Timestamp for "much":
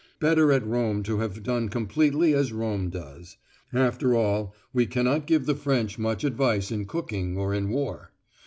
5.99-6.23